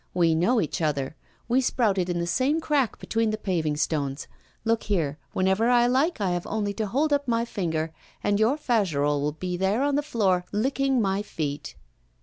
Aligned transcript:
We 0.15 0.33
know 0.33 0.59
each 0.59 0.81
other; 0.81 1.15
we 1.47 1.61
sprouted 1.61 2.09
in 2.09 2.17
the 2.19 2.25
same 2.25 2.59
crack 2.59 2.97
between 2.97 3.29
the 3.29 3.37
paving 3.37 3.77
stones. 3.77 4.27
Look 4.65 4.81
here, 4.89 5.19
whenever 5.33 5.69
I 5.69 5.85
like, 5.85 6.19
I 6.19 6.31
have 6.31 6.47
only 6.47 6.73
to 6.73 6.87
hold 6.87 7.13
up 7.13 7.27
my 7.27 7.45
finger, 7.45 7.93
and 8.23 8.39
your 8.39 8.57
Fagerolles 8.57 9.21
will 9.21 9.33
be 9.33 9.57
there 9.57 9.83
on 9.83 9.93
the 9.93 10.01
floor, 10.01 10.43
licking 10.51 11.03
my 11.03 11.21
feet. 11.21 11.75